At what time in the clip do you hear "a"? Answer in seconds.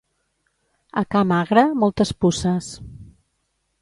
1.01-1.03